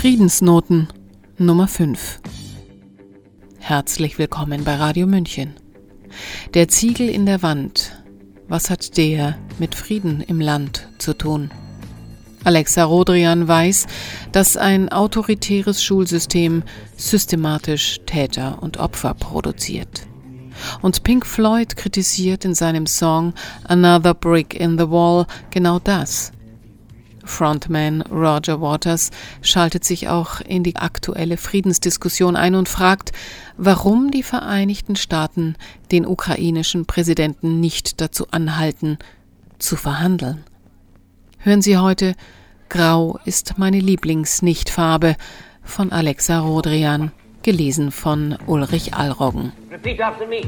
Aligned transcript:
Friedensnoten 0.00 0.88
Nummer 1.36 1.68
5 1.68 2.20
Herzlich 3.58 4.16
willkommen 4.18 4.64
bei 4.64 4.76
Radio 4.76 5.06
München. 5.06 5.52
Der 6.54 6.68
Ziegel 6.68 7.10
in 7.10 7.26
der 7.26 7.42
Wand. 7.42 8.02
Was 8.48 8.70
hat 8.70 8.96
der 8.96 9.36
mit 9.58 9.74
Frieden 9.74 10.22
im 10.22 10.40
Land 10.40 10.88
zu 10.96 11.12
tun? 11.12 11.50
Alexa 12.44 12.82
Rodrian 12.82 13.46
weiß, 13.46 13.88
dass 14.32 14.56
ein 14.56 14.88
autoritäres 14.88 15.84
Schulsystem 15.84 16.62
systematisch 16.96 18.00
Täter 18.06 18.62
und 18.62 18.78
Opfer 18.78 19.12
produziert. 19.12 20.06
Und 20.80 21.02
Pink 21.02 21.26
Floyd 21.26 21.76
kritisiert 21.76 22.46
in 22.46 22.54
seinem 22.54 22.86
Song 22.86 23.34
Another 23.64 24.14
Brick 24.14 24.54
in 24.58 24.78
the 24.78 24.88
Wall 24.88 25.26
genau 25.50 25.78
das. 25.78 26.32
Frontman 27.30 28.02
Roger 28.02 28.60
Waters 28.60 29.10
schaltet 29.40 29.84
sich 29.84 30.08
auch 30.08 30.40
in 30.40 30.62
die 30.62 30.76
aktuelle 30.76 31.36
Friedensdiskussion 31.36 32.36
ein 32.36 32.54
und 32.54 32.68
fragt, 32.68 33.12
warum 33.56 34.10
die 34.10 34.22
Vereinigten 34.22 34.96
Staaten 34.96 35.54
den 35.92 36.04
ukrainischen 36.04 36.84
Präsidenten 36.84 37.60
nicht 37.60 38.00
dazu 38.00 38.26
anhalten, 38.30 38.98
zu 39.58 39.76
verhandeln. 39.76 40.44
Hören 41.38 41.62
Sie 41.62 41.78
heute 41.78 42.14
Grau 42.68 43.18
ist 43.24 43.58
meine 43.58 43.80
Lieblingsnichtfarbe 43.80 45.16
von 45.62 45.90
Alexa 45.90 46.38
Rodrian, 46.38 47.10
gelesen 47.42 47.90
von 47.90 48.36
Ulrich 48.46 48.94
Allroggen. 48.94 49.52
Repeat 49.70 50.00
after 50.00 50.26
me. 50.26 50.42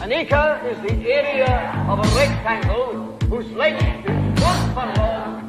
An 0.00 0.12
acre 0.12 0.60
is 0.70 0.76
the 0.86 0.94
area 1.10 1.72
of 1.88 1.98
a 1.98 2.18
rectangle 2.18 3.18
whose 3.28 3.48
length 3.56 3.82
is 4.04 4.42
one 4.42 4.74
furlong 4.74 5.41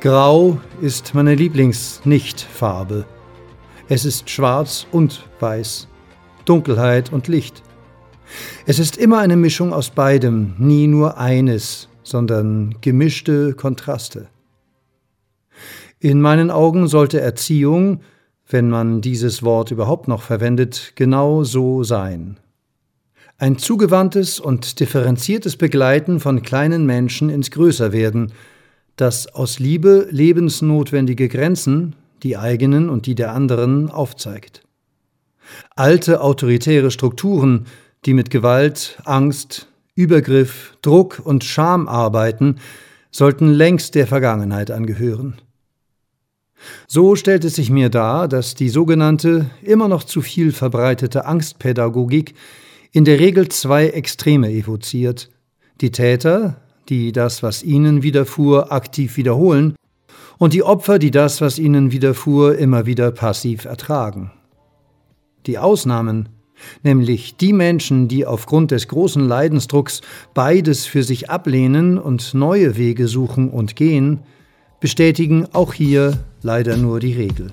Grau 0.00 0.60
ist 0.82 1.14
meine 1.14 1.34
Lieblingsnichtfarbe. 1.34 3.06
Es 3.88 4.04
ist 4.04 4.28
schwarz 4.28 4.86
und 4.92 5.26
weiß, 5.40 5.88
Dunkelheit 6.44 7.12
und 7.12 7.28
Licht. 7.28 7.62
Es 8.66 8.78
ist 8.78 8.98
immer 8.98 9.18
eine 9.20 9.36
Mischung 9.36 9.72
aus 9.72 9.88
beidem, 9.88 10.54
nie 10.58 10.86
nur 10.86 11.16
eines, 11.16 11.88
sondern 12.02 12.74
gemischte 12.82 13.54
Kontraste. 13.54 14.28
In 16.00 16.20
meinen 16.20 16.50
Augen 16.50 16.86
sollte 16.86 17.20
Erziehung, 17.20 18.00
wenn 18.48 18.70
man 18.70 19.00
dieses 19.00 19.42
Wort 19.42 19.72
überhaupt 19.72 20.06
noch 20.06 20.22
verwendet, 20.22 20.92
genau 20.94 21.42
so 21.42 21.82
sein. 21.82 22.38
Ein 23.36 23.58
zugewandtes 23.58 24.40
und 24.40 24.80
differenziertes 24.80 25.56
Begleiten 25.56 26.20
von 26.20 26.42
kleinen 26.42 26.86
Menschen 26.86 27.30
ins 27.30 27.50
Größerwerden, 27.50 28.32
das 28.96 29.32
aus 29.34 29.58
Liebe 29.58 30.08
lebensnotwendige 30.10 31.28
Grenzen, 31.28 31.94
die 32.22 32.36
eigenen 32.36 32.88
und 32.88 33.06
die 33.06 33.14
der 33.14 33.32
anderen, 33.32 33.90
aufzeigt. 33.90 34.62
Alte 35.76 36.20
autoritäre 36.20 36.90
Strukturen, 36.90 37.66
die 38.06 38.14
mit 38.14 38.30
Gewalt, 38.30 38.98
Angst, 39.04 39.68
Übergriff, 39.94 40.76
Druck 40.82 41.20
und 41.24 41.42
Scham 41.44 41.88
arbeiten, 41.88 42.56
sollten 43.10 43.52
längst 43.52 43.94
der 43.94 44.06
Vergangenheit 44.06 44.70
angehören. 44.70 45.40
So 46.86 47.16
stellt 47.16 47.44
es 47.44 47.56
sich 47.56 47.70
mir 47.70 47.88
dar, 47.88 48.28
dass 48.28 48.54
die 48.54 48.68
sogenannte, 48.68 49.50
immer 49.62 49.88
noch 49.88 50.04
zu 50.04 50.20
viel 50.20 50.52
verbreitete 50.52 51.26
Angstpädagogik 51.26 52.34
in 52.92 53.04
der 53.04 53.20
Regel 53.20 53.48
zwei 53.48 53.88
Extreme 53.88 54.50
evoziert. 54.50 55.30
Die 55.80 55.92
Täter, 55.92 56.60
die 56.88 57.12
das, 57.12 57.42
was 57.42 57.62
ihnen 57.62 58.02
widerfuhr, 58.02 58.72
aktiv 58.72 59.16
wiederholen, 59.16 59.74
und 60.38 60.52
die 60.52 60.62
Opfer, 60.62 60.98
die 60.98 61.10
das, 61.10 61.40
was 61.40 61.58
ihnen 61.58 61.92
widerfuhr, 61.92 62.56
immer 62.56 62.86
wieder 62.86 63.10
passiv 63.10 63.64
ertragen. 63.64 64.30
Die 65.46 65.58
Ausnahmen, 65.58 66.28
nämlich 66.82 67.36
die 67.36 67.52
Menschen, 67.52 68.08
die 68.08 68.24
aufgrund 68.24 68.70
des 68.70 68.88
großen 68.88 69.26
Leidensdrucks 69.26 70.00
beides 70.34 70.86
für 70.86 71.02
sich 71.02 71.30
ablehnen 71.30 71.98
und 71.98 72.34
neue 72.34 72.76
Wege 72.76 73.08
suchen 73.08 73.50
und 73.50 73.76
gehen, 73.76 74.20
bestätigen 74.80 75.46
auch 75.52 75.74
hier 75.74 76.18
leider 76.42 76.76
nur 76.76 77.00
die 77.00 77.14
Regel. 77.14 77.52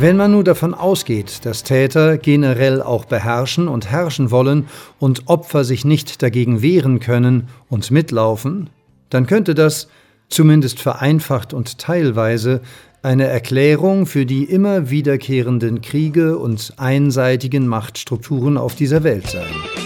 Wenn 0.00 0.16
man 0.16 0.30
nun 0.30 0.44
davon 0.44 0.74
ausgeht, 0.74 1.44
dass 1.44 1.64
Täter 1.64 2.18
generell 2.18 2.82
auch 2.82 3.04
beherrschen 3.04 3.66
und 3.66 3.90
herrschen 3.90 4.30
wollen 4.30 4.68
und 5.00 5.26
Opfer 5.26 5.64
sich 5.64 5.84
nicht 5.84 6.22
dagegen 6.22 6.62
wehren 6.62 7.00
können 7.00 7.48
und 7.68 7.90
mitlaufen, 7.90 8.70
dann 9.10 9.26
könnte 9.26 9.56
das, 9.56 9.88
zumindest 10.28 10.78
vereinfacht 10.78 11.52
und 11.52 11.78
teilweise, 11.78 12.60
eine 13.02 13.26
Erklärung 13.26 14.06
für 14.06 14.24
die 14.24 14.44
immer 14.44 14.88
wiederkehrenden 14.88 15.80
Kriege 15.80 16.38
und 16.38 16.74
einseitigen 16.76 17.66
Machtstrukturen 17.66 18.56
auf 18.56 18.76
dieser 18.76 19.02
Welt 19.02 19.26
sein. 19.26 19.77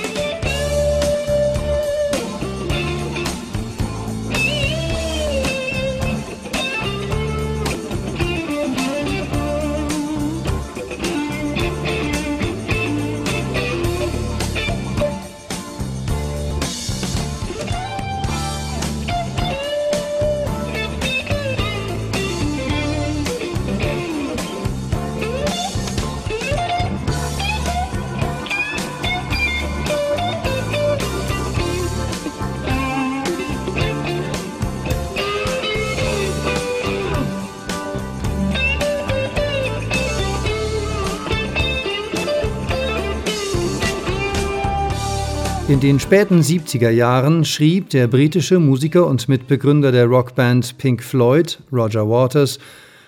In 45.73 45.81
den 45.81 45.99
späten 45.99 46.43
70er 46.43 46.91
Jahren 46.91 47.47
schrieb 47.47 47.89
der 47.89 48.07
britische 48.07 48.59
Musiker 48.59 49.07
und 49.07 49.27
Mitbegründer 49.27 49.91
der 49.91 50.05
Rockband 50.05 50.77
Pink 50.77 51.03
Floyd, 51.03 51.61
Roger 51.73 52.07
Waters, 52.07 52.59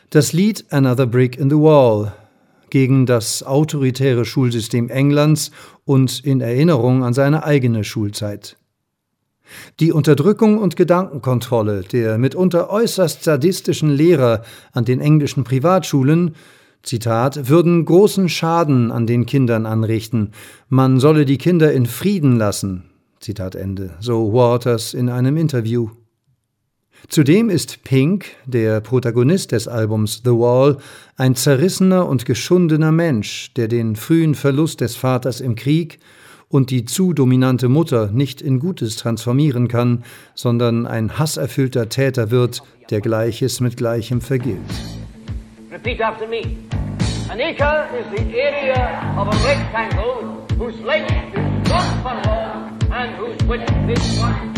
das 0.08 0.32
Lied 0.32 0.64
Another 0.70 1.04
Brick 1.04 1.36
in 1.36 1.50
the 1.50 1.56
Wall 1.56 2.14
gegen 2.70 3.04
das 3.04 3.42
autoritäre 3.42 4.24
Schulsystem 4.24 4.88
Englands 4.88 5.50
und 5.84 6.24
in 6.24 6.40
Erinnerung 6.40 7.04
an 7.04 7.12
seine 7.12 7.44
eigene 7.44 7.84
Schulzeit. 7.84 8.56
Die 9.78 9.92
Unterdrückung 9.92 10.56
und 10.56 10.74
Gedankenkontrolle 10.74 11.82
der 11.82 12.16
mitunter 12.16 12.70
äußerst 12.70 13.24
sadistischen 13.24 13.90
Lehrer 13.90 14.42
an 14.72 14.86
den 14.86 15.00
englischen 15.00 15.44
Privatschulen 15.44 16.34
Zitat, 16.84 17.48
würden 17.48 17.84
großen 17.84 18.28
Schaden 18.28 18.92
an 18.92 19.06
den 19.06 19.26
Kindern 19.26 19.66
anrichten. 19.66 20.32
Man 20.68 21.00
solle 21.00 21.24
die 21.24 21.38
Kinder 21.38 21.72
in 21.72 21.86
Frieden 21.86 22.36
lassen. 22.36 22.84
Zitat 23.20 23.54
Ende. 23.54 23.94
So 24.00 24.32
Waters 24.32 24.92
in 24.92 25.08
einem 25.08 25.38
Interview. 25.38 25.88
Zudem 27.08 27.50
ist 27.50 27.84
Pink, 27.84 28.26
der 28.46 28.80
Protagonist 28.80 29.52
des 29.52 29.66
Albums 29.66 30.22
The 30.24 30.30
Wall, 30.30 30.78
ein 31.16 31.34
zerrissener 31.34 32.06
und 32.06 32.24
geschundener 32.24 32.92
Mensch, 32.92 33.52
der 33.54 33.68
den 33.68 33.96
frühen 33.96 34.34
Verlust 34.34 34.80
des 34.80 34.94
Vaters 34.94 35.40
im 35.40 35.54
Krieg 35.54 35.98
und 36.48 36.70
die 36.70 36.84
zu 36.84 37.12
dominante 37.12 37.68
Mutter 37.68 38.10
nicht 38.10 38.40
in 38.40 38.58
Gutes 38.58 38.96
transformieren 38.96 39.68
kann, 39.68 40.04
sondern 40.34 40.86
ein 40.86 41.18
hasserfüllter 41.18 41.88
Täter 41.88 42.30
wird, 42.30 42.62
der 42.90 43.00
Gleiches 43.00 43.60
mit 43.60 43.76
Gleichem 43.76 44.20
vergilt. 44.20 44.60
Repeat 45.70 46.00
after 46.00 46.26
me. 46.26 46.42
An 47.34 47.40
acre 47.40 47.88
is 47.98 48.06
the 48.16 48.38
area 48.38 49.12
of 49.18 49.26
a 49.26 49.36
rectangle 49.44 50.46
whose 50.56 50.80
length 50.82 51.10
is 51.34 51.68
one 51.68 52.02
furlong 52.04 52.78
and 52.92 53.10
whose 53.16 53.36
width 53.48 53.72
is 53.90 54.18
one 54.20 54.54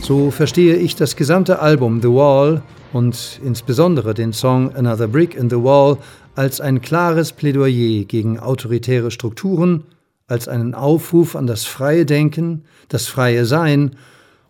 So 0.00 0.30
verstehe 0.30 0.76
ich 0.76 0.96
das 0.96 1.16
gesamte 1.16 1.58
Album 1.58 2.00
The 2.00 2.08
Wall 2.08 2.62
und 2.94 3.38
insbesondere 3.44 4.14
den 4.14 4.32
Song 4.32 4.74
Another 4.74 5.08
Brick 5.08 5.34
in 5.34 5.50
the 5.50 5.62
Wall 5.62 5.98
als 6.34 6.62
ein 6.62 6.80
klares 6.80 7.32
Plädoyer 7.32 8.04
gegen 8.04 8.40
autoritäre 8.40 9.10
Strukturen, 9.10 9.84
als 10.26 10.48
einen 10.48 10.74
Aufruf 10.74 11.36
an 11.36 11.46
das 11.46 11.64
freie 11.64 12.06
Denken, 12.06 12.64
das 12.88 13.06
freie 13.06 13.44
Sein 13.44 13.96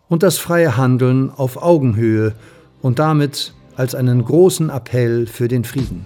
und 0.07 0.23
das 0.23 0.37
freie 0.37 0.77
Handeln 0.77 1.29
auf 1.29 1.61
Augenhöhe 1.61 2.33
und 2.81 2.99
damit 2.99 3.53
als 3.75 3.93
einen 3.93 4.23
großen 4.23 4.69
Appell 4.69 5.27
für 5.27 5.47
den 5.47 5.65
Frieden. 5.65 6.05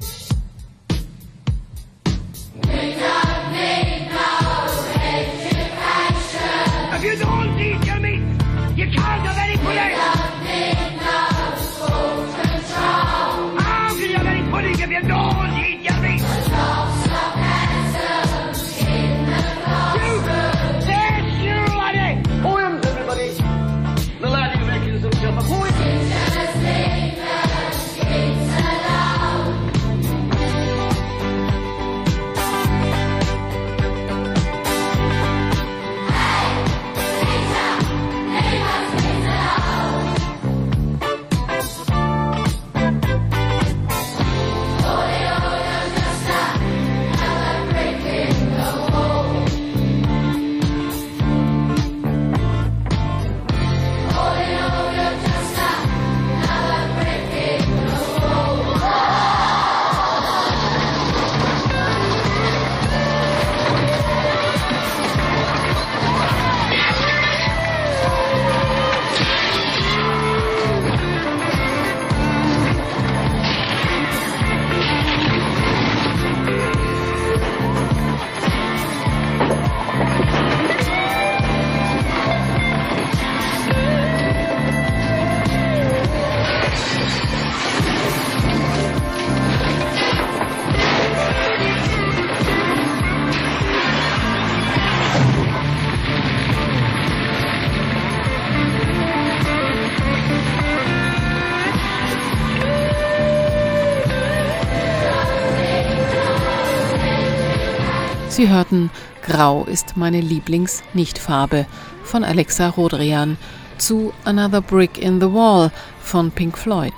Sie 108.40 108.48
hörten 108.48 108.90
Grau 109.22 109.66
ist 109.66 109.98
meine 109.98 110.22
Lieblings-Nichtfarbe 110.22 111.66
von 112.06 112.24
Alexa 112.24 112.70
Rodrian 112.70 113.38
zu 113.78 114.14
Another 114.24 114.62
Brick 114.62 114.98
in 114.98 115.20
the 115.20 115.28
Wall 115.28 115.74
von 116.00 116.32
Pink 116.32 116.58
Floyd. 116.58 116.94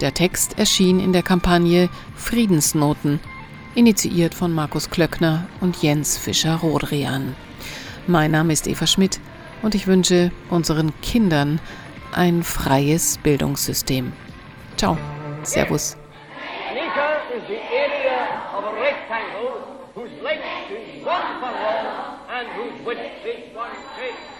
Der 0.00 0.14
Text 0.14 0.60
erschien 0.60 1.00
in 1.00 1.12
der 1.12 1.24
Kampagne 1.24 1.88
Friedensnoten, 2.14 3.18
initiiert 3.74 4.32
von 4.32 4.52
Markus 4.52 4.90
Klöckner 4.90 5.48
und 5.60 5.82
Jens 5.82 6.16
Fischer-Rodrian. 6.16 7.34
Mein 8.06 8.30
Name 8.30 8.52
ist 8.52 8.68
Eva 8.68 8.86
Schmidt 8.86 9.18
und 9.62 9.74
ich 9.74 9.88
wünsche 9.88 10.30
unseren 10.50 10.92
Kindern 11.00 11.60
ein 12.12 12.44
freies 12.44 13.18
Bildungssystem. 13.18 14.12
Ciao, 14.76 14.96
Servus. 15.42 15.96
Whose 19.94 20.10
length 20.22 20.44
is 20.70 21.04
one 21.04 21.40
furlong 21.40 22.20
and 22.30 22.48
whose 22.48 22.86
width 22.86 23.26
is 23.26 23.54
one 23.54 23.70
cubit. 23.96 24.39